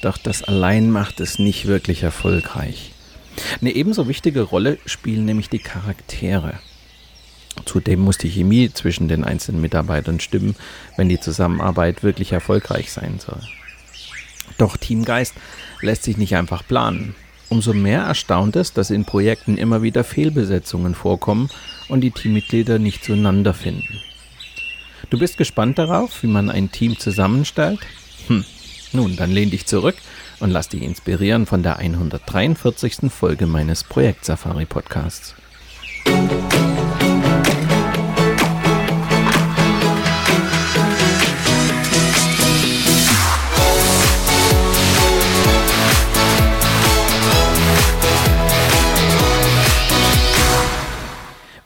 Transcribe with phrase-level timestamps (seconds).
[0.00, 2.92] doch das allein macht es nicht wirklich erfolgreich.
[3.60, 6.54] Eine ebenso wichtige Rolle spielen nämlich die Charaktere.
[7.64, 10.54] Zudem muss die Chemie zwischen den einzelnen Mitarbeitern stimmen,
[10.96, 13.40] wenn die Zusammenarbeit wirklich erfolgreich sein soll.
[14.56, 15.34] Doch Teamgeist
[15.82, 17.14] lässt sich nicht einfach planen.
[17.48, 21.48] Umso mehr erstaunt es, dass in Projekten immer wieder Fehlbesetzungen vorkommen
[21.88, 24.00] und die Teammitglieder nicht zueinander finden.
[25.10, 27.80] Du bist gespannt darauf, wie man ein Team zusammenstellt?
[28.92, 29.96] Nun, dann lehn dich zurück
[30.40, 33.10] und lass dich inspirieren von der 143.
[33.10, 35.34] Folge meines Projekt Safari Podcasts.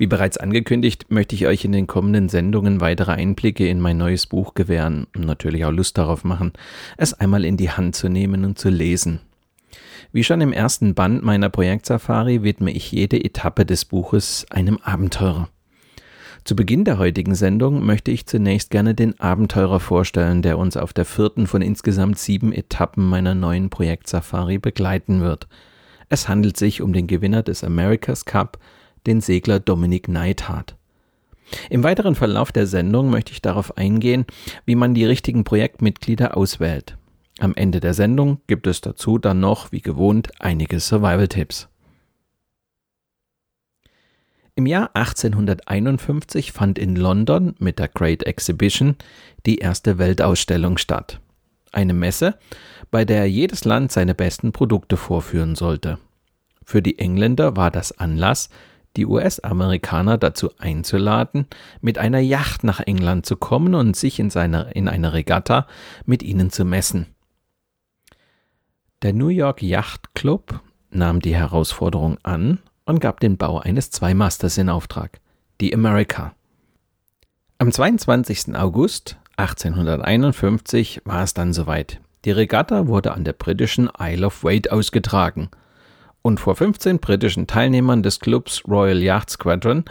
[0.02, 4.26] Wie bereits angekündigt, möchte ich euch in den kommenden Sendungen weitere Einblicke in mein neues
[4.26, 6.54] Buch gewähren und natürlich auch Lust darauf machen,
[6.96, 9.20] es einmal in die Hand zu nehmen und zu lesen.
[10.10, 15.48] Wie schon im ersten Band meiner Projektsafari widme ich jede Etappe des Buches einem Abenteurer.
[16.42, 20.92] Zu Beginn der heutigen Sendung möchte ich zunächst gerne den Abenteurer vorstellen, der uns auf
[20.92, 25.46] der vierten von insgesamt sieben Etappen meiner neuen Projektsafari begleiten wird.
[26.08, 28.58] Es handelt sich um den Gewinner des America's Cup,
[29.06, 30.76] den Segler Dominik Neithardt.
[31.70, 34.24] Im weiteren Verlauf der Sendung möchte ich darauf eingehen,
[34.64, 36.96] wie man die richtigen Projektmitglieder auswählt.
[37.38, 41.68] Am Ende der Sendung gibt es dazu dann noch, wie gewohnt, einige Survival-Tipps.
[44.54, 48.96] Im Jahr 1851 fand in London mit der Great Exhibition
[49.46, 51.20] die erste Weltausstellung statt.
[51.72, 52.38] Eine Messe,
[52.90, 55.98] bei der jedes Land seine besten Produkte vorführen sollte.
[56.64, 58.50] Für die Engländer war das Anlass,
[58.96, 61.46] die US-Amerikaner dazu einzuladen,
[61.80, 65.66] mit einer Yacht nach England zu kommen und sich in, seiner, in einer Regatta
[66.04, 67.06] mit ihnen zu messen.
[69.02, 70.60] Der New York Yacht Club
[70.90, 75.20] nahm die Herausforderung an und gab den Bau eines Zweimasters in Auftrag,
[75.60, 76.34] die America.
[77.58, 78.54] Am 22.
[78.54, 82.00] August 1851 war es dann soweit.
[82.24, 85.48] Die Regatta wurde an der britischen Isle of Wight ausgetragen–
[86.22, 89.84] und vor 15 britischen Teilnehmern des Clubs Royal Yacht Squadron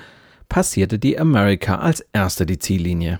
[0.50, 3.20] passierte die America als erste die Ziellinie.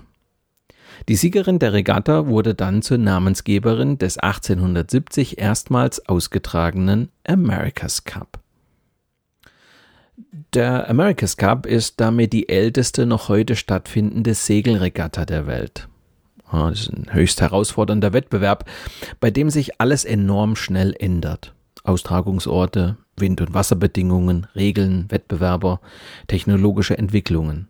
[1.08, 8.38] Die Siegerin der Regatta wurde dann zur Namensgeberin des 1870 erstmals ausgetragenen America's Cup.
[10.54, 15.88] Der America's Cup ist damit die älteste noch heute stattfindende Segelregatta der Welt.
[16.50, 18.68] Das ist ein höchst herausfordernder Wettbewerb,
[19.20, 21.54] bei dem sich alles enorm schnell ändert.
[21.84, 25.80] Austragungsorte, Wind- und Wasserbedingungen, Regeln, Wettbewerber,
[26.26, 27.68] technologische Entwicklungen.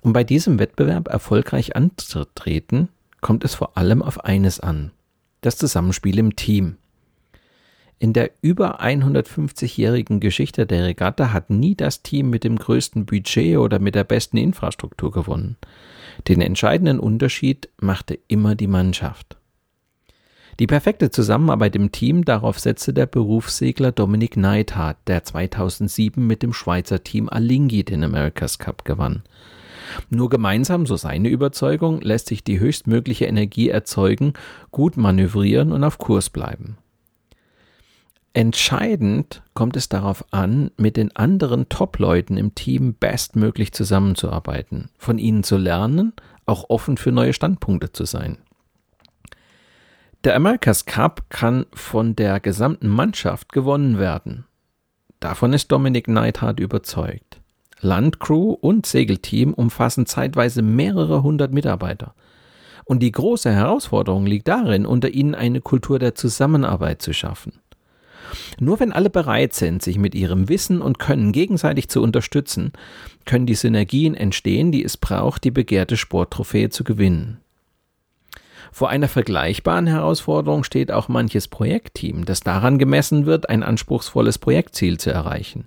[0.00, 2.88] Um bei diesem Wettbewerb erfolgreich anzutreten,
[3.20, 4.92] kommt es vor allem auf eines an,
[5.40, 6.76] das Zusammenspiel im Team.
[7.98, 13.58] In der über 150-jährigen Geschichte der Regatta hat nie das Team mit dem größten Budget
[13.58, 15.58] oder mit der besten Infrastruktur gewonnen.
[16.26, 19.36] Den entscheidenden Unterschied machte immer die Mannschaft.
[20.60, 26.52] Die perfekte Zusammenarbeit im Team, darauf setzte der Berufssegler Dominik Neithardt, der 2007 mit dem
[26.52, 29.22] Schweizer Team Alinghi den America's Cup gewann.
[30.10, 34.34] Nur gemeinsam, so seine Überzeugung, lässt sich die höchstmögliche Energie erzeugen,
[34.70, 36.76] gut manövrieren und auf Kurs bleiben.
[38.34, 45.42] Entscheidend kommt es darauf an, mit den anderen Top-Leuten im Team bestmöglich zusammenzuarbeiten, von ihnen
[45.42, 46.12] zu lernen,
[46.44, 48.36] auch offen für neue Standpunkte zu sein.
[50.22, 54.44] Der America's Cup kann von der gesamten Mannschaft gewonnen werden.
[55.18, 57.40] Davon ist Dominic Neidhardt überzeugt.
[57.80, 62.14] Landcrew und Segelteam umfassen zeitweise mehrere hundert Mitarbeiter.
[62.84, 67.54] Und die große Herausforderung liegt darin, unter ihnen eine Kultur der Zusammenarbeit zu schaffen.
[68.58, 72.72] Nur wenn alle bereit sind, sich mit ihrem Wissen und Können gegenseitig zu unterstützen,
[73.24, 77.38] können die Synergien entstehen, die es braucht, die begehrte Sporttrophäe zu gewinnen.
[78.72, 84.98] Vor einer vergleichbaren Herausforderung steht auch manches Projektteam, das daran gemessen wird, ein anspruchsvolles Projektziel
[84.98, 85.66] zu erreichen.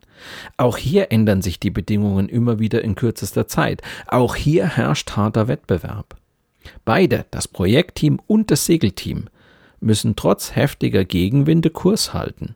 [0.58, 3.82] Auch hier ändern sich die Bedingungen immer wieder in kürzester Zeit.
[4.08, 6.16] Auch hier herrscht harter Wettbewerb.
[6.86, 9.28] Beide, das Projektteam und das Segelteam,
[9.82, 12.56] müssen trotz heftiger Gegenwinde Kurs halten.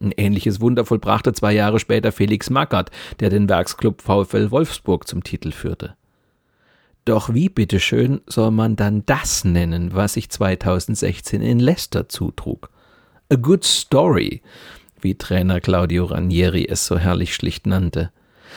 [0.00, 5.22] Ein ähnliches Wunder vollbrachte zwei Jahre später Felix Magath, der den Werksclub VfL Wolfsburg zum
[5.22, 5.94] Titel führte.
[7.06, 12.68] Doch wie bitteschön soll man dann das nennen, was sich 2016 in Leicester zutrug?
[13.32, 14.42] A good story,
[15.00, 18.10] wie Trainer Claudio Ranieri es so herrlich schlicht nannte.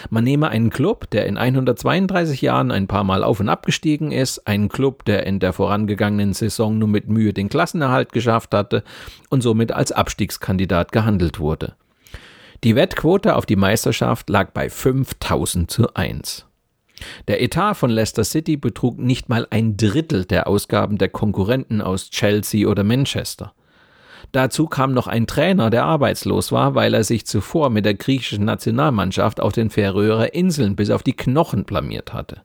[0.09, 4.11] Man nehme einen Club, der in 132 Jahren ein paar Mal auf und ab gestiegen
[4.11, 8.83] ist, einen Club, der in der vorangegangenen Saison nur mit Mühe den Klassenerhalt geschafft hatte
[9.29, 11.75] und somit als Abstiegskandidat gehandelt wurde.
[12.63, 16.48] Die Wettquote auf die Meisterschaft lag bei 5000 zu 1.
[17.27, 22.09] Der Etat von Leicester City betrug nicht mal ein Drittel der Ausgaben der Konkurrenten aus
[22.09, 23.53] Chelsea oder Manchester.
[24.31, 28.45] Dazu kam noch ein Trainer, der arbeitslos war, weil er sich zuvor mit der griechischen
[28.45, 32.41] Nationalmannschaft auf den Färöer Inseln bis auf die Knochen blamiert hatte.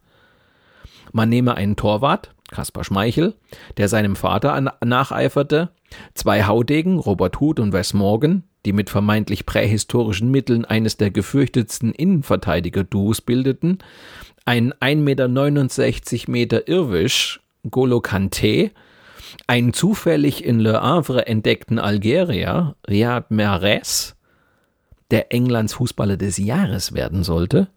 [1.12, 3.35] Man nehme einen Torwart, Kaspar Schmeichel,
[3.77, 5.71] der seinem Vater nacheiferte,
[6.15, 11.93] zwei Haudegen, Robert Huth und Wes Morgan, die mit vermeintlich prähistorischen Mitteln eines der gefürchtetsten
[11.93, 13.79] Innenverteidiger-Duos bildeten,
[14.44, 18.70] einen 1,69 Meter Irrwisch, Golo Kante,
[19.46, 24.14] einen zufällig in Le Havre entdeckten Algerier, Riyad Mahrez,
[25.11, 27.69] der Englands Fußballer des Jahres werden sollte,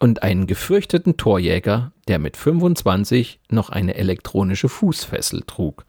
[0.00, 5.84] und einen gefürchteten Torjäger, der mit 25 noch eine elektronische Fußfessel trug.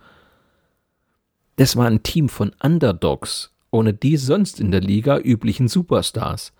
[1.55, 6.53] Das war ein Team von Underdogs, ohne die sonst in der Liga üblichen Superstars.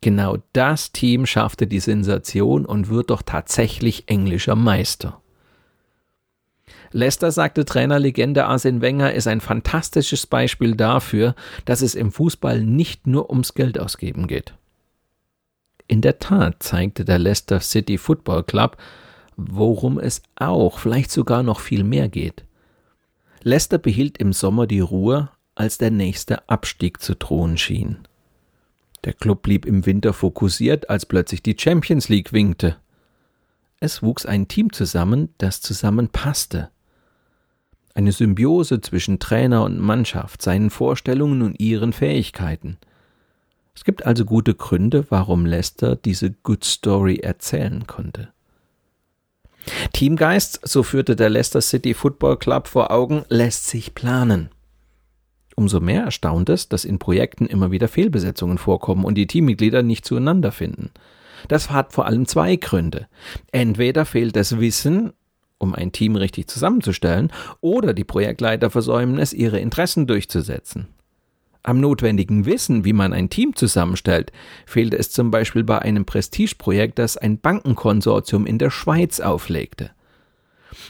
[0.00, 5.20] Genau das Team schaffte die Sensation und wird doch tatsächlich englischer Meister.
[6.92, 11.34] Leicester, sagte Trainerlegende Arsene Wenger, ist ein fantastisches Beispiel dafür,
[11.64, 14.54] dass es im Fußball nicht nur ums Geld ausgeben geht.
[15.86, 18.76] In der Tat zeigte der Leicester City Football Club,
[19.36, 22.44] worum es auch, vielleicht sogar noch viel mehr geht.
[23.42, 28.07] Leicester behielt im Sommer die Ruhe, als der nächste Abstieg zu drohen schien.
[29.04, 32.76] Der Club blieb im Winter fokussiert, als plötzlich die Champions League winkte.
[33.80, 36.70] Es wuchs ein Team zusammen, das zusammenpasste
[37.98, 42.78] eine Symbiose zwischen Trainer und Mannschaft, seinen Vorstellungen und ihren Fähigkeiten.
[43.74, 48.28] Es gibt also gute Gründe, warum Leicester diese Good Story erzählen konnte.
[49.92, 54.50] Teamgeist, so führte der Leicester City Football Club vor Augen, lässt sich planen.
[55.58, 60.04] Umso mehr erstaunt es, dass in Projekten immer wieder Fehlbesetzungen vorkommen und die Teammitglieder nicht
[60.04, 60.92] zueinander finden.
[61.48, 63.08] Das hat vor allem zwei Gründe.
[63.50, 65.12] Entweder fehlt das Wissen
[65.58, 70.86] um ein Team richtig zusammenzustellen, oder die Projektleiter versäumen es, ihre Interessen durchzusetzen.
[71.64, 74.30] Am notwendigen Wissen, wie man ein Team zusammenstellt,
[74.64, 79.90] fehlt es zum Beispiel bei einem Prestigeprojekt, das ein Bankenkonsortium in der Schweiz auflegte.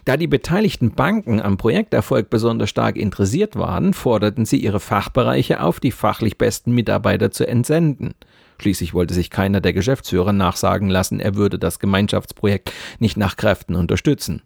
[0.04, 5.80] Da die beteiligten Banken am Projekterfolg besonders stark interessiert waren, forderten sie ihre Fachbereiche auf,
[5.80, 8.14] die fachlich besten Mitarbeiter zu entsenden.
[8.60, 13.76] Schließlich wollte sich keiner der Geschäftsführer nachsagen lassen, er würde das Gemeinschaftsprojekt nicht nach Kräften
[13.76, 14.42] unterstützen.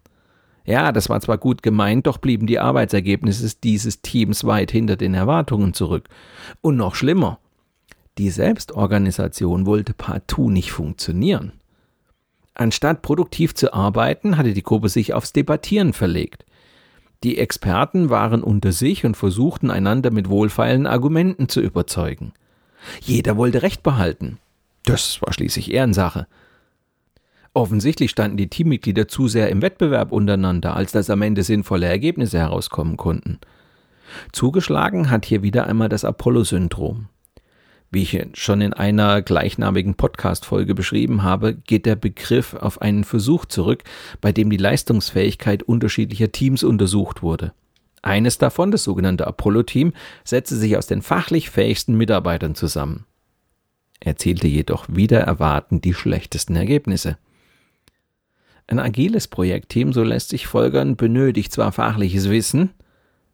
[0.65, 5.13] Ja, das war zwar gut gemeint, doch blieben die Arbeitsergebnisse dieses Teams weit hinter den
[5.13, 6.07] Erwartungen zurück.
[6.61, 7.39] Und noch schlimmer,
[8.17, 11.53] die Selbstorganisation wollte partout nicht funktionieren.
[12.55, 16.45] Anstatt produktiv zu arbeiten, hatte die Gruppe sich aufs Debattieren verlegt.
[17.23, 22.33] Die Experten waren unter sich und versuchten einander mit wohlfeilen Argumenten zu überzeugen.
[23.01, 24.39] Jeder wollte Recht behalten.
[24.85, 26.27] Das war schließlich Ehrensache.
[27.53, 32.39] Offensichtlich standen die Teammitglieder zu sehr im Wettbewerb untereinander, als dass am Ende sinnvolle Ergebnisse
[32.39, 33.39] herauskommen konnten.
[34.31, 37.07] Zugeschlagen hat hier wieder einmal das Apollo-Syndrom.
[37.93, 43.45] Wie ich schon in einer gleichnamigen Podcast-Folge beschrieben habe, geht der Begriff auf einen Versuch
[43.45, 43.83] zurück,
[44.19, 47.53] bei dem die Leistungsfähigkeit unterschiedlicher Teams untersucht wurde.
[48.01, 53.05] Eines davon, das sogenannte Apollo-Team, setzte sich aus den fachlich fähigsten Mitarbeitern zusammen.
[53.99, 57.19] Erzielte jedoch wieder erwarten die schlechtesten Ergebnisse.
[58.65, 62.71] Ein agiles Projektteam, so lässt sich folgern, benötigt zwar fachliches Wissen,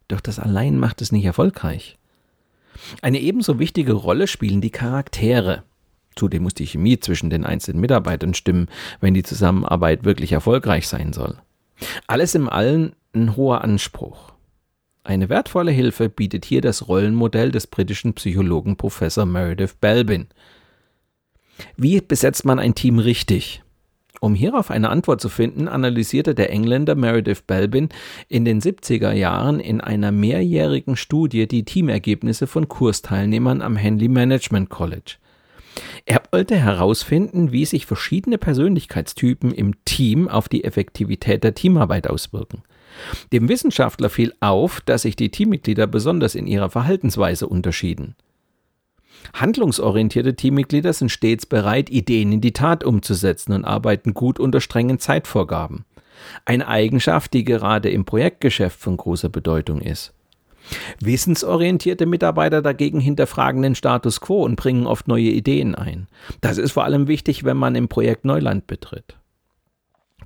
[0.08, 1.96] doch das allein macht es nicht erfolgreich.
[3.02, 5.64] Eine ebenso wichtige Rolle spielen die Charaktere.
[6.16, 8.68] Zudem muss die Chemie zwischen den einzelnen Mitarbeitern stimmen,
[9.00, 11.38] wenn die Zusammenarbeit wirklich erfolgreich sein soll.
[12.06, 14.32] Alles im Allen ein hoher Anspruch.
[15.02, 20.28] Eine wertvolle Hilfe bietet hier das Rollenmodell des britischen Psychologen Professor Meredith Belbin.
[21.76, 23.62] Wie besetzt man ein Team richtig?
[24.20, 27.88] Um hierauf eine Antwort zu finden, analysierte der Engländer Meredith Belbin
[28.28, 34.68] in den 70er Jahren in einer mehrjährigen Studie die Teamergebnisse von Kursteilnehmern am Henley Management
[34.68, 35.16] College.
[36.04, 42.62] Er wollte herausfinden, wie sich verschiedene Persönlichkeitstypen im Team auf die Effektivität der Teamarbeit auswirken.
[43.32, 48.16] Dem Wissenschaftler fiel auf, dass sich die Teammitglieder besonders in ihrer Verhaltensweise unterschieden.
[49.32, 54.98] Handlungsorientierte Teammitglieder sind stets bereit, Ideen in die Tat umzusetzen und arbeiten gut unter strengen
[54.98, 55.84] Zeitvorgaben.
[56.44, 60.12] Eine Eigenschaft, die gerade im Projektgeschäft von großer Bedeutung ist.
[61.00, 66.06] Wissensorientierte Mitarbeiter dagegen hinterfragen den Status quo und bringen oft neue Ideen ein.
[66.40, 69.16] Das ist vor allem wichtig, wenn man im Projekt Neuland betritt.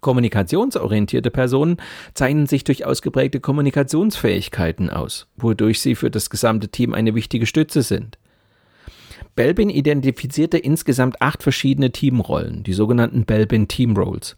[0.01, 1.79] Kommunikationsorientierte Personen
[2.13, 7.83] zeichnen sich durch ausgeprägte Kommunikationsfähigkeiten aus, wodurch sie für das gesamte Team eine wichtige Stütze
[7.83, 8.19] sind.
[9.37, 14.37] Belbin identifizierte insgesamt acht verschiedene Teamrollen, die sogenannten Belbin Team Roles.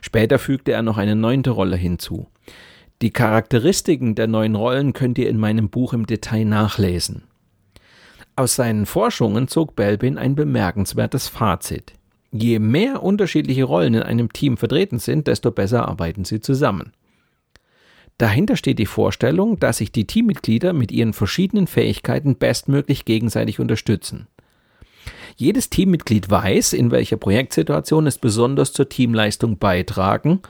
[0.00, 2.28] Später fügte er noch eine neunte Rolle hinzu.
[3.02, 7.24] Die Charakteristiken der neuen Rollen könnt ihr in meinem Buch im Detail nachlesen.
[8.34, 11.92] Aus seinen Forschungen zog Belbin ein bemerkenswertes Fazit.
[12.30, 16.92] Je mehr unterschiedliche Rollen in einem Team vertreten sind, desto besser arbeiten sie zusammen.
[18.18, 24.26] Dahinter steht die Vorstellung, dass sich die Teammitglieder mit ihren verschiedenen Fähigkeiten bestmöglich gegenseitig unterstützen.
[25.40, 30.40] Jedes Teammitglied weiß, in welcher Projektsituation es besonders zur Teamleistung beitragen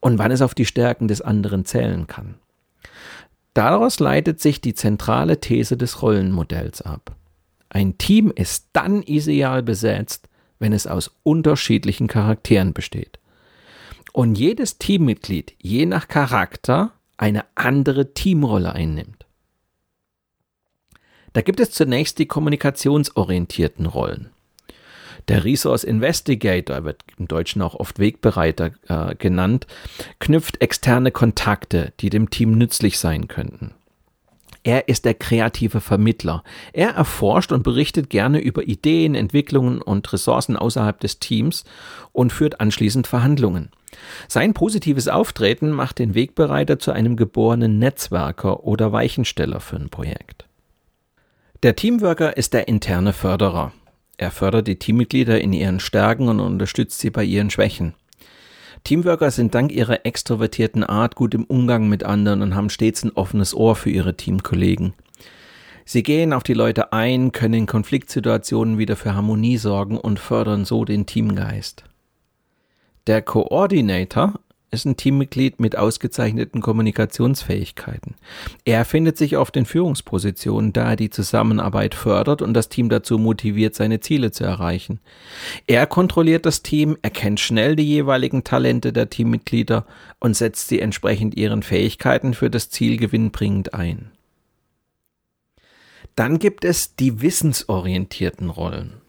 [0.00, 2.34] und wann es auf die Stärken des anderen zählen kann.
[3.54, 7.16] Daraus leitet sich die zentrale These des Rollenmodells ab.
[7.70, 10.28] Ein Team ist dann ideal besetzt,
[10.58, 13.18] wenn es aus unterschiedlichen Charakteren besteht.
[14.12, 19.25] Und jedes Teammitglied, je nach Charakter, eine andere Teamrolle einnimmt.
[21.36, 24.30] Da gibt es zunächst die kommunikationsorientierten Rollen.
[25.28, 29.66] Der Resource Investigator wird im Deutschen auch oft Wegbereiter äh, genannt,
[30.18, 33.74] knüpft externe Kontakte, die dem Team nützlich sein könnten.
[34.62, 36.42] Er ist der kreative Vermittler.
[36.72, 41.64] Er erforscht und berichtet gerne über Ideen, Entwicklungen und Ressourcen außerhalb des Teams
[42.12, 43.68] und führt anschließend Verhandlungen.
[44.26, 50.45] Sein positives Auftreten macht den Wegbereiter zu einem geborenen Netzwerker oder Weichensteller für ein Projekt.
[51.62, 53.72] Der Teamworker ist der interne Förderer.
[54.18, 57.94] Er fördert die Teammitglieder in ihren Stärken und unterstützt sie bei ihren Schwächen.
[58.84, 63.12] Teamworker sind dank ihrer extrovertierten Art gut im Umgang mit anderen und haben stets ein
[63.12, 64.92] offenes Ohr für ihre Teamkollegen.
[65.86, 70.66] Sie gehen auf die Leute ein, können in Konfliktsituationen wieder für Harmonie sorgen und fördern
[70.66, 71.84] so den Teamgeist.
[73.06, 78.14] Der Coordinator ist ein Teammitglied mit ausgezeichneten Kommunikationsfähigkeiten.
[78.64, 83.18] Er findet sich oft in Führungspositionen, da er die Zusammenarbeit fördert und das Team dazu
[83.18, 85.00] motiviert, seine Ziele zu erreichen.
[85.66, 89.86] Er kontrolliert das Team, erkennt schnell die jeweiligen Talente der Teammitglieder
[90.18, 94.10] und setzt sie entsprechend ihren Fähigkeiten für das Ziel gewinnbringend ein.
[96.16, 99.05] Dann gibt es die wissensorientierten Rollen.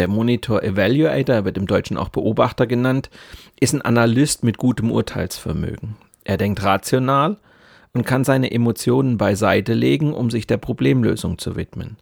[0.00, 3.10] Der Monitor Evaluator, wird im Deutschen auch Beobachter genannt,
[3.60, 5.96] ist ein Analyst mit gutem Urteilsvermögen.
[6.24, 7.36] Er denkt rational
[7.92, 11.98] und kann seine Emotionen beiseite legen, um sich der Problemlösung zu widmen.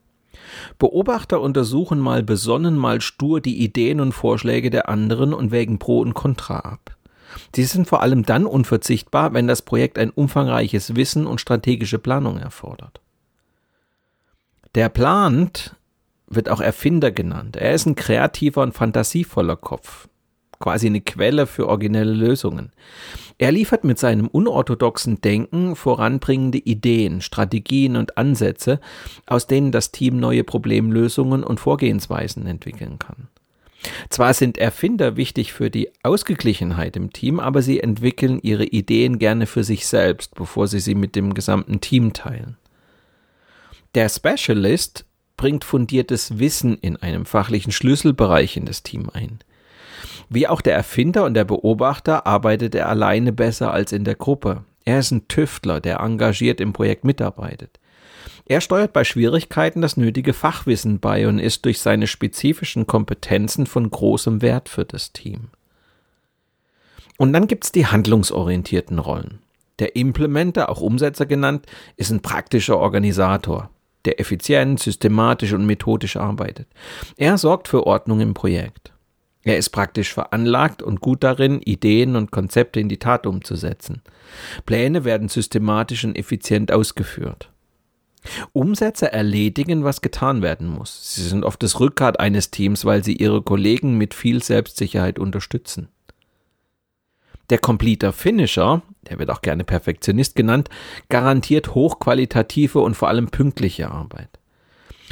[0.79, 5.99] Beobachter untersuchen mal besonnen, mal stur die Ideen und Vorschläge der anderen und wägen Pro
[5.99, 6.97] und Contra ab.
[7.53, 12.39] Sie sind vor allem dann unverzichtbar, wenn das Projekt ein umfangreiches Wissen und strategische Planung
[12.39, 13.01] erfordert.
[14.77, 15.75] Der plant
[16.29, 17.57] wird auch Erfinder genannt.
[17.57, 20.09] Er ist ein kreativer und fantasievoller Kopf,
[20.59, 22.73] quasi eine Quelle für originelle Lösungen.
[23.39, 28.81] Er liefert mit seinem unorthodoxen Denken voranbringende Ideen, Strategien und Ansätze,
[29.27, 33.29] aus denen das Team neue Problemlösungen und Vorgehensweisen entwickeln kann.
[34.11, 39.47] Zwar sind Erfinder wichtig für die Ausgeglichenheit im Team, aber sie entwickeln ihre Ideen gerne
[39.47, 42.57] für sich selbst, bevor sie sie mit dem gesamten Team teilen.
[43.95, 45.07] Der Specialist
[45.39, 49.39] bringt fundiertes Wissen in einem fachlichen Schlüsselbereich in das Team ein.
[50.29, 54.65] Wie auch der Erfinder und der Beobachter arbeitet er alleine besser als in der Gruppe.
[54.85, 57.81] Er ist ein Tüftler, der engagiert im Projekt mitarbeitet.
[58.45, 63.91] Er steuert bei Schwierigkeiten das nötige Fachwissen bei und ist durch seine spezifischen Kompetenzen von
[63.91, 65.49] großem Wert für das Team.
[67.17, 69.41] Und dann gibt's die handlungsorientierten Rollen.
[69.79, 71.67] Der Implementer, auch Umsetzer genannt,
[71.97, 73.71] ist ein praktischer Organisator,
[74.05, 76.69] der effizient, systematisch und methodisch arbeitet.
[77.17, 78.93] Er sorgt für Ordnung im Projekt.
[79.43, 84.03] Er ist praktisch veranlagt und gut darin, Ideen und Konzepte in die Tat umzusetzen.
[84.67, 87.51] Pläne werden systematisch und effizient ausgeführt.
[88.53, 91.15] Umsetzer erledigen, was getan werden muss.
[91.15, 95.89] Sie sind oft das Rückgrat eines Teams, weil sie ihre Kollegen mit viel Selbstsicherheit unterstützen.
[97.51, 100.69] Der Completer Finisher, der wird auch gerne Perfektionist genannt,
[101.09, 104.29] garantiert hochqualitative und vor allem pünktliche Arbeit.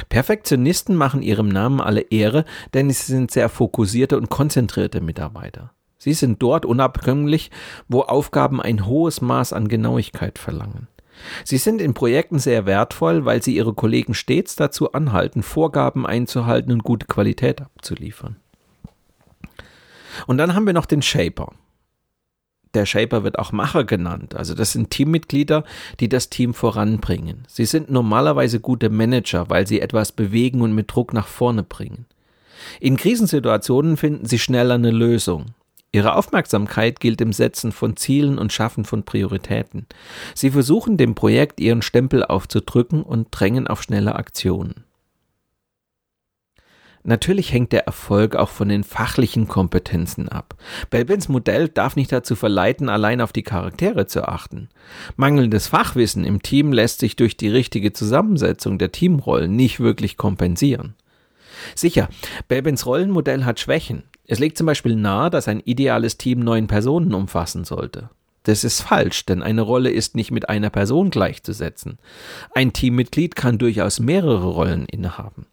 [0.09, 5.71] Perfektionisten machen ihrem Namen alle Ehre, denn sie sind sehr fokussierte und konzentrierte Mitarbeiter.
[5.97, 7.49] Sie sind dort unabkömmlich,
[7.87, 10.87] wo Aufgaben ein hohes Maß an Genauigkeit verlangen.
[11.43, 16.71] Sie sind in Projekten sehr wertvoll, weil sie ihre Kollegen stets dazu anhalten, Vorgaben einzuhalten
[16.71, 18.35] und gute Qualität abzuliefern.
[20.27, 21.53] Und dann haben wir noch den Shaper.
[22.73, 24.35] Der Shaper wird auch Macher genannt.
[24.35, 25.63] Also das sind Teammitglieder,
[25.99, 27.43] die das Team voranbringen.
[27.47, 32.05] Sie sind normalerweise gute Manager, weil sie etwas bewegen und mit Druck nach vorne bringen.
[32.79, 35.47] In Krisensituationen finden sie schneller eine Lösung.
[35.91, 39.87] Ihre Aufmerksamkeit gilt im Setzen von Zielen und Schaffen von Prioritäten.
[40.35, 44.83] Sie versuchen dem Projekt ihren Stempel aufzudrücken und drängen auf schnelle Aktionen.
[47.07, 50.55] Natürlich hängt der Erfolg auch von den fachlichen Kompetenzen ab.
[50.89, 54.67] Belbins Modell darf nicht dazu verleiten, allein auf die Charaktere zu achten.
[55.15, 60.95] Mangelndes Fachwissen im Team lässt sich durch die richtige Zusammensetzung der Teamrollen nicht wirklich kompensieren.
[61.75, 62.09] Sicher,
[62.49, 64.03] Belbins Rollenmodell hat Schwächen.
[64.25, 68.09] Es legt zum Beispiel nahe, dass ein ideales Team neun Personen umfassen sollte.
[68.43, 71.99] Das ist falsch, denn eine Rolle ist nicht mit einer Person gleichzusetzen.
[72.53, 75.45] Ein Teammitglied kann durchaus mehrere Rollen innehaben.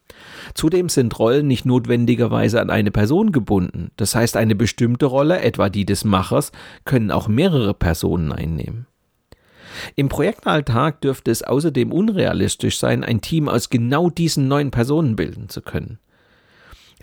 [0.53, 3.91] Zudem sind Rollen nicht notwendigerweise an eine Person gebunden.
[3.97, 6.53] Das heißt, eine bestimmte Rolle, etwa die des Machers,
[6.85, 8.87] können auch mehrere Personen einnehmen.
[9.97, 15.49] Im Projektalltag dürfte es außerdem unrealistisch sein, ein Team aus genau diesen neun Personen bilden
[15.49, 15.99] zu können.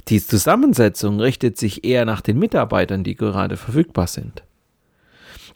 [0.07, 4.43] Die Zusammensetzung richtet sich eher nach den Mitarbeitern, die gerade verfügbar sind.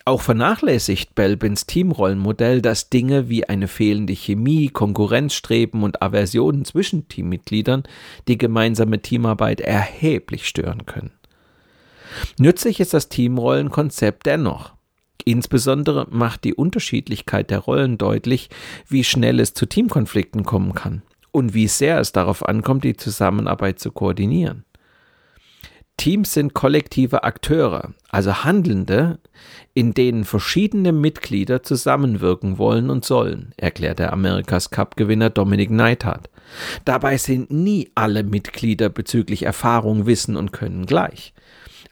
[0.08, 7.84] Auch vernachlässigt Belbins Teamrollenmodell, dass Dinge wie eine fehlende Chemie, Konkurrenzstreben und Aversionen zwischen Teammitgliedern
[8.28, 11.12] die gemeinsame Teamarbeit erheblich stören können.
[12.38, 14.74] Nützlich ist das Teamrollenkonzept dennoch.
[15.24, 18.52] Insbesondere macht die Unterschiedlichkeit der Rollen deutlich,
[18.88, 23.80] wie schnell es zu Teamkonflikten kommen kann und wie sehr es darauf ankommt, die Zusammenarbeit
[23.80, 24.66] zu koordinieren.
[25.98, 29.20] Teams sind kollektive Akteure, also Handelnde,
[29.74, 36.30] in denen verschiedene Mitglieder zusammenwirken wollen und sollen, erklärt der Amerikas Cup-Gewinner Dominic Neidhardt.
[36.84, 41.34] Dabei sind nie alle Mitglieder bezüglich Erfahrung, Wissen und Können gleich.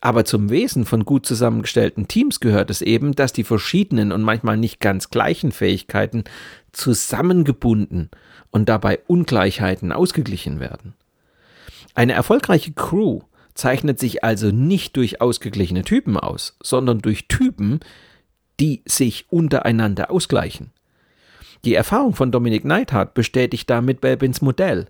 [0.01, 4.57] Aber zum Wesen von gut zusammengestellten Teams gehört es eben, dass die verschiedenen und manchmal
[4.57, 6.25] nicht ganz gleichen Fähigkeiten
[6.73, 8.09] zusammengebunden
[8.51, 10.93] und dabei Ungleichheiten ausgeglichen werden.
[11.95, 13.21] Eine erfolgreiche Crew
[13.55, 17.79] zeichnet sich also nicht durch ausgeglichene Typen aus, sondern durch Typen,
[18.59, 20.71] die sich untereinander ausgleichen.
[21.65, 24.87] Die Erfahrung von Dominik Neidhardt bestätigt damit Belbins Modell.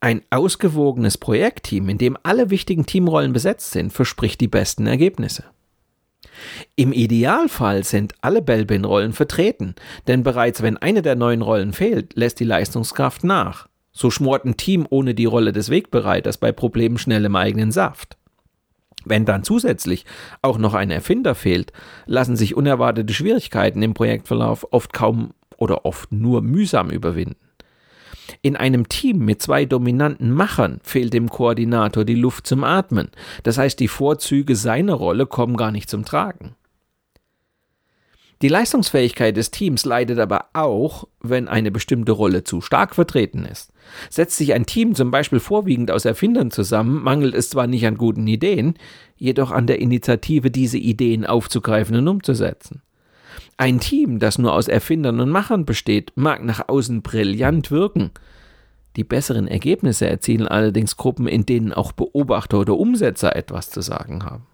[0.00, 5.44] Ein ausgewogenes Projektteam, in dem alle wichtigen Teamrollen besetzt sind, verspricht die besten Ergebnisse.
[6.74, 9.74] Im Idealfall sind alle Belbin-Rollen vertreten,
[10.06, 13.68] denn bereits wenn eine der neuen Rollen fehlt, lässt die Leistungskraft nach.
[13.92, 18.16] So schmort ein Team ohne die Rolle des Wegbereiters bei Problemen schnell im eigenen Saft.
[19.04, 20.04] Wenn dann zusätzlich
[20.42, 21.72] auch noch ein Erfinder fehlt,
[22.06, 27.36] lassen sich unerwartete Schwierigkeiten im Projektverlauf oft kaum oder oft nur mühsam überwinden.
[28.42, 33.10] In einem Team mit zwei dominanten Machern fehlt dem Koordinator die Luft zum Atmen.
[33.42, 36.54] Das heißt, die Vorzüge seiner Rolle kommen gar nicht zum Tragen.
[38.42, 43.70] Die Leistungsfähigkeit des Teams leidet aber auch, wenn eine bestimmte Rolle zu stark vertreten ist.
[44.08, 47.98] Setzt sich ein Team zum Beispiel vorwiegend aus Erfindern zusammen, mangelt es zwar nicht an
[47.98, 48.74] guten Ideen,
[49.16, 52.80] jedoch an der Initiative, diese Ideen aufzugreifen und umzusetzen.
[53.58, 58.10] Ein Team, das nur aus Erfindern und Machern besteht, mag nach außen brillant wirken.
[58.96, 64.24] Die besseren Ergebnisse erzielen allerdings Gruppen, in denen auch Beobachter oder Umsetzer etwas zu sagen
[64.24, 64.46] haben.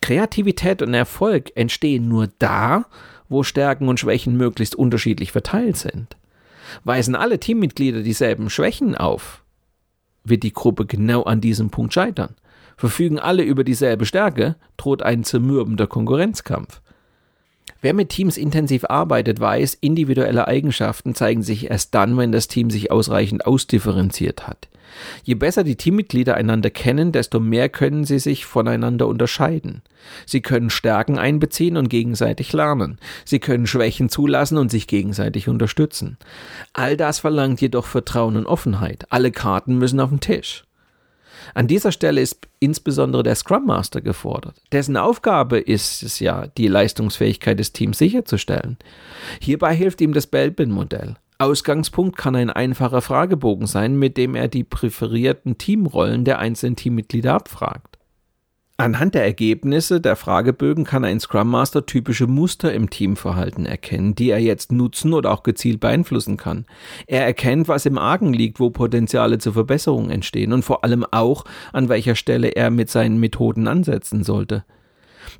[0.00, 2.86] Kreativität und Erfolg entstehen nur da,
[3.28, 6.16] wo Stärken und Schwächen möglichst unterschiedlich verteilt sind.
[6.84, 9.42] Weisen alle Teammitglieder dieselben Schwächen auf,
[10.24, 12.34] wird die Gruppe genau an diesem Punkt scheitern.
[12.76, 16.80] Verfügen alle über dieselbe Stärke, droht ein zermürbender Konkurrenzkampf.
[17.80, 22.70] Wer mit Teams intensiv arbeitet, weiß, individuelle Eigenschaften zeigen sich erst dann, wenn das Team
[22.70, 24.67] sich ausreichend ausdifferenziert hat.
[25.24, 29.82] Je besser die Teammitglieder einander kennen, desto mehr können sie sich voneinander unterscheiden.
[30.26, 32.98] Sie können Stärken einbeziehen und gegenseitig lernen.
[33.24, 36.18] Sie können Schwächen zulassen und sich gegenseitig unterstützen.
[36.72, 39.06] All das verlangt jedoch Vertrauen und Offenheit.
[39.10, 40.64] Alle Karten müssen auf den Tisch.
[41.54, 44.56] An dieser Stelle ist insbesondere der Scrum Master gefordert.
[44.72, 48.76] Dessen Aufgabe ist es ja, die Leistungsfähigkeit des Teams sicherzustellen.
[49.40, 51.16] Hierbei hilft ihm das Belbin-Modell.
[51.40, 57.32] Ausgangspunkt kann ein einfacher Fragebogen sein, mit dem er die präferierten Teamrollen der einzelnen Teammitglieder
[57.32, 57.98] abfragt.
[58.80, 64.30] Anhand der Ergebnisse der Fragebögen kann ein Scrum Master typische Muster im Teamverhalten erkennen, die
[64.30, 66.64] er jetzt nutzen oder auch gezielt beeinflussen kann.
[67.08, 71.44] Er erkennt, was im Argen liegt, wo Potenziale zur Verbesserung entstehen und vor allem auch,
[71.72, 74.64] an welcher Stelle er mit seinen Methoden ansetzen sollte.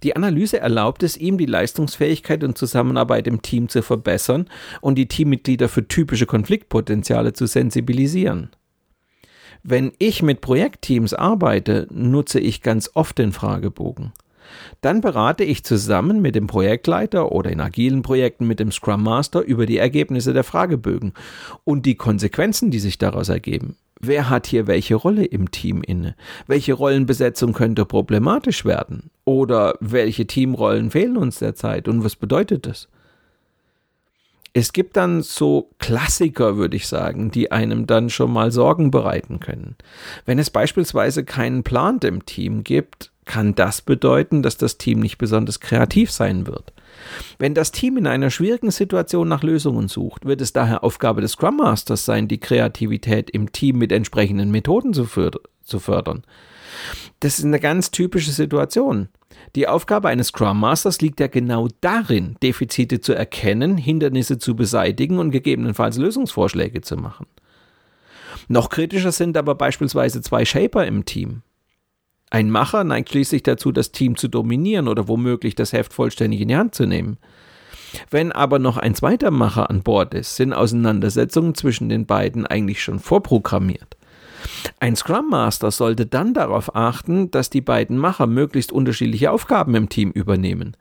[0.03, 4.49] Die Analyse erlaubt es ihm, die Leistungsfähigkeit und Zusammenarbeit im Team zu verbessern
[4.81, 8.51] und die Teammitglieder für typische Konfliktpotenziale zu sensibilisieren.
[9.63, 14.13] Wenn ich mit Projektteams arbeite, nutze ich ganz oft den Fragebogen.
[14.81, 19.43] Dann berate ich zusammen mit dem Projektleiter oder in agilen Projekten mit dem Scrum Master
[19.43, 21.13] über die Ergebnisse der Fragebögen
[21.65, 23.77] und die Konsequenzen, die sich daraus ergeben.
[24.01, 26.15] Wer hat hier welche Rolle im Team inne?
[26.47, 29.11] Welche Rollenbesetzung könnte problematisch werden?
[29.25, 32.89] Oder welche Teamrollen fehlen uns derzeit und was bedeutet das?
[34.59, 39.39] Es gibt dann so Klassiker, würde ich sagen, die einem dann schon mal Sorgen bereiten
[39.39, 39.77] können.
[40.27, 45.17] Wenn es beispielsweise keinen Plan im Team gibt, kann das bedeuten, dass das Team nicht
[45.17, 46.73] besonders kreativ sein wird.
[47.39, 51.33] Wenn das Team in einer schwierigen Situation nach Lösungen sucht, wird es daher Aufgabe des
[51.33, 56.25] Scrum Masters sein, die Kreativität im Team mit entsprechenden Methoden zu, fördern.
[57.21, 59.09] Das ist eine ganz typische Situation.
[59.57, 65.19] Die Aufgabe eines Scrum Masters liegt ja genau darin, Defizite zu erkennen, Hindernisse zu beseitigen
[65.19, 67.27] und gegebenenfalls Lösungsvorschläge zu machen.
[68.49, 71.43] Noch kritischer sind aber beispielsweise zwei Shaper im Team.
[72.31, 76.49] Ein Macher neigt schließlich dazu, das Team zu dominieren oder womöglich das Heft vollständig in
[76.49, 77.19] die Hand zu nehmen.
[78.11, 82.83] Wenn aber noch ein zweiter Macher an Bord ist, sind Auseinandersetzungen zwischen den beiden eigentlich
[82.83, 83.98] schon vorprogrammiert.
[84.81, 89.89] Ein Scrum Master sollte dann darauf achten, dass die beiden Macher möglichst unterschiedliche Aufgaben im
[89.89, 90.77] Team übernehmen.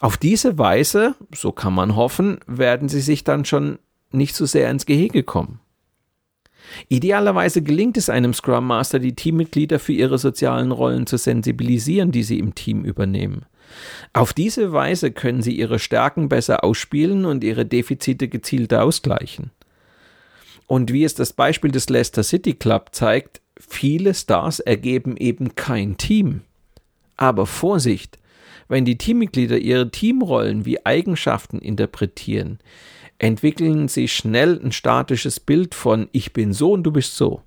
[0.00, 3.78] Auf diese Weise, so kann man hoffen, werden sie sich dann schon
[4.10, 5.60] nicht so sehr ins Gehege kommen.
[6.88, 12.22] Idealerweise gelingt es einem Scrum Master, die Teammitglieder für ihre sozialen Rollen zu sensibilisieren, die
[12.22, 13.46] sie im Team übernehmen.
[14.12, 19.50] Auf diese Weise können sie ihre Stärken besser ausspielen und ihre Defizite gezielter ausgleichen.
[20.72, 25.98] Und wie es das Beispiel des Leicester City Club zeigt, viele Stars ergeben eben kein
[25.98, 26.40] Team.
[27.18, 28.16] Aber Vorsicht,
[28.68, 32.58] wenn die Teammitglieder ihre Teamrollen wie Eigenschaften interpretieren,
[33.18, 37.42] entwickeln sie schnell ein statisches Bild von ich bin so und du bist so.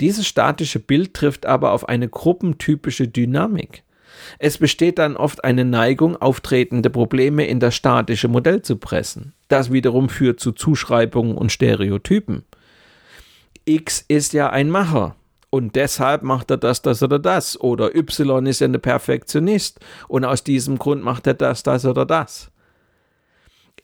[0.00, 3.82] Dieses statische Bild trifft aber auf eine gruppentypische Dynamik.
[4.38, 9.34] Es besteht dann oft eine Neigung, auftretende Probleme in das statische Modell zu pressen.
[9.48, 12.44] Das wiederum führt zu Zuschreibungen und Stereotypen.
[13.64, 15.16] X ist ja ein Macher
[15.50, 17.60] und deshalb macht er das, das oder das.
[17.60, 22.04] Oder Y ist ja ein Perfektionist und aus diesem Grund macht er das, das oder
[22.04, 22.50] das.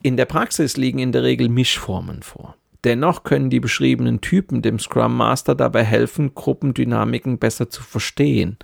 [0.02, 2.56] In der Praxis liegen in der Regel Mischformen vor.
[2.84, 8.58] Dennoch können die beschriebenen Typen dem Scrum Master dabei helfen, Gruppendynamiken besser zu verstehen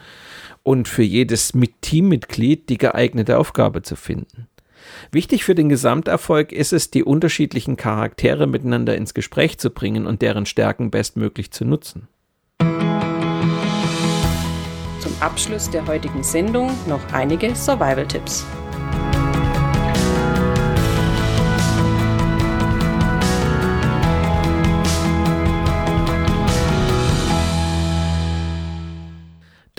[0.62, 4.46] und für jedes Teammitglied die geeignete Aufgabe zu finden.
[5.11, 10.22] Wichtig für den Gesamterfolg ist es, die unterschiedlichen Charaktere miteinander ins Gespräch zu bringen und
[10.22, 12.09] deren Stärken bestmöglich zu nutzen.
[15.00, 18.44] Zum Abschluss der heutigen Sendung noch einige Survival-Tipps.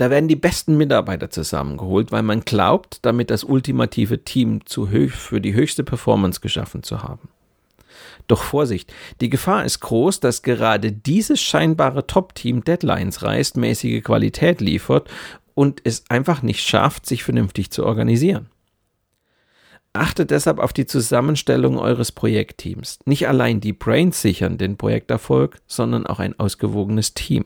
[0.02, 5.40] Da werden die besten Mitarbeiter zusammengeholt, weil man glaubt, damit das ultimative Team zu für
[5.40, 7.28] die höchste Performance geschaffen zu haben.
[8.26, 14.60] Doch Vorsicht, die Gefahr ist groß, dass gerade dieses scheinbare Top-Team Deadlines reißt, mäßige Qualität
[14.60, 15.08] liefert
[15.54, 18.48] und es einfach nicht schafft, sich vernünftig zu organisieren.
[19.92, 22.98] Achtet deshalb auf die Zusammenstellung eures Projektteams.
[23.04, 27.44] Nicht allein die Brains sichern den Projekterfolg, sondern auch ein ausgewogenes Team.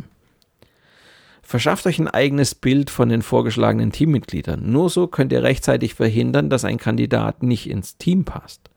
[1.47, 4.69] Verschafft euch ein eigenes Bild von den vorgeschlagenen Teammitgliedern.
[4.69, 8.69] Nur so könnt ihr rechtzeitig verhindern, dass ein Kandidat nicht ins Team passt.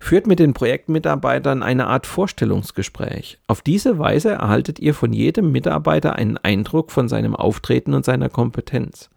[0.00, 3.38] Führt mit den Projektmitarbeitern eine Art Vorstellungsgespräch.
[3.46, 8.28] Auf diese Weise erhaltet ihr von jedem Mitarbeiter einen Eindruck von seinem Auftreten und seiner
[8.28, 9.08] Kompetenz.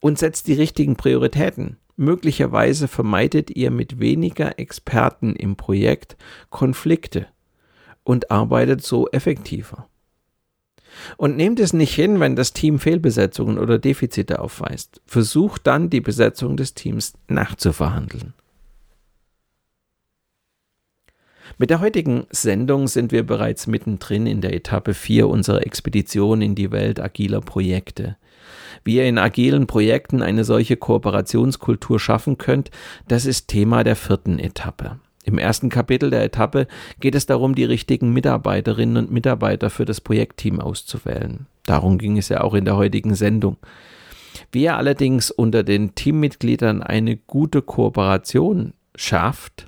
[0.00, 1.76] Und setzt die richtigen Prioritäten.
[1.96, 6.16] Möglicherweise vermeidet ihr mit weniger Experten im Projekt
[6.48, 7.26] Konflikte
[8.04, 9.86] und arbeitet so effektiver.
[11.16, 15.00] Und nehmt es nicht hin, wenn das Team Fehlbesetzungen oder Defizite aufweist.
[15.06, 18.34] Versucht dann, die Besetzung des Teams nachzuverhandeln.
[21.58, 26.54] Mit der heutigen Sendung sind wir bereits mittendrin in der Etappe 4 unserer Expedition in
[26.54, 28.16] die Welt agiler Projekte.
[28.84, 32.70] Wie ihr in agilen Projekten eine solche Kooperationskultur schaffen könnt,
[33.06, 34.98] das ist Thema der vierten Etappe.
[35.24, 36.66] Im ersten Kapitel der Etappe
[36.98, 41.46] geht es darum, die richtigen Mitarbeiterinnen und Mitarbeiter für das Projektteam auszuwählen.
[41.64, 43.56] Darum ging es ja auch in der heutigen Sendung.
[44.50, 49.66] Wie ihr allerdings unter den Teammitgliedern eine gute Kooperation schafft,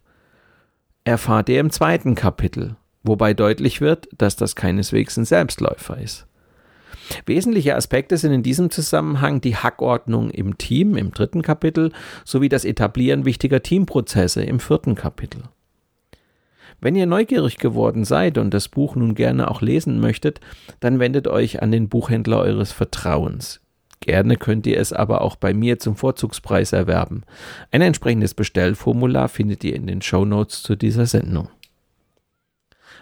[1.04, 6.26] erfahrt ihr im zweiten Kapitel, wobei deutlich wird, dass das keineswegs ein Selbstläufer ist.
[7.26, 11.92] Wesentliche Aspekte sind in diesem Zusammenhang die Hackordnung im Team im dritten Kapitel
[12.24, 15.42] sowie das Etablieren wichtiger Teamprozesse im vierten Kapitel.
[16.80, 20.40] Wenn ihr neugierig geworden seid und das Buch nun gerne auch lesen möchtet,
[20.80, 23.60] dann wendet euch an den Buchhändler eures Vertrauens.
[24.00, 27.22] Gerne könnt ihr es aber auch bei mir zum Vorzugspreis erwerben.
[27.70, 31.48] Ein entsprechendes Bestellformular findet ihr in den Show Notes zu dieser Sendung.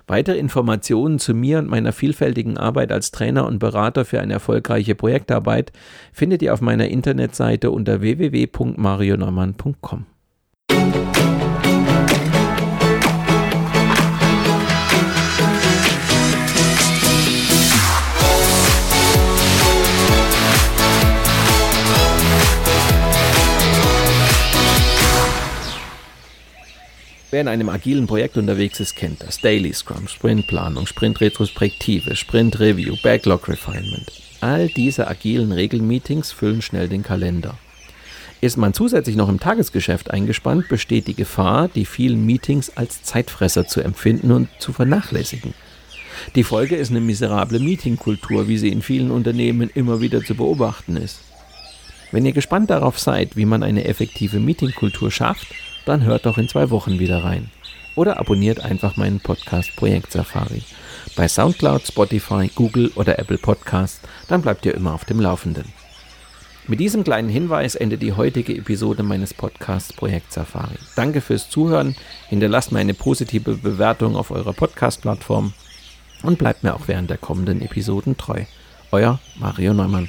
[0.06, 4.94] Weitere Informationen zu mir und meiner vielfältigen Arbeit als Trainer und Berater für eine erfolgreiche
[4.94, 5.72] Projektarbeit
[6.12, 10.06] findet ihr auf meiner Internetseite unter www.marioneumann.com.
[27.32, 29.40] Wer in einem agilen Projekt unterwegs ist, kennt das.
[29.40, 34.12] Daily Scrum, Sprintplanung, Sprint-Retrospektive, Sprint-Review, Backlog-Refinement.
[34.42, 37.56] All diese agilen Regelmeetings füllen schnell den Kalender.
[38.42, 43.66] Ist man zusätzlich noch im Tagesgeschäft eingespannt, besteht die Gefahr, die vielen Meetings als Zeitfresser
[43.66, 45.54] zu empfinden und zu vernachlässigen.
[46.34, 50.98] Die Folge ist eine miserable Meetingkultur, wie sie in vielen Unternehmen immer wieder zu beobachten
[50.98, 51.20] ist.
[52.10, 55.46] Wenn ihr gespannt darauf seid, wie man eine effektive Meetingkultur schafft,
[55.84, 57.50] dann hört doch in zwei Wochen wieder rein.
[57.94, 60.62] Oder abonniert einfach meinen Podcast Projekt Safari.
[61.14, 65.66] Bei Soundcloud, Spotify, Google oder Apple Podcasts, dann bleibt ihr immer auf dem Laufenden.
[66.68, 70.76] Mit diesem kleinen Hinweis endet die heutige Episode meines Podcasts Projekt Safari.
[70.94, 71.96] Danke fürs Zuhören,
[72.28, 75.52] hinterlasst mir eine positive Bewertung auf eurer Podcast-Plattform
[76.22, 78.44] und bleibt mir auch während der kommenden Episoden treu.
[78.92, 80.08] Euer Mario Neumann.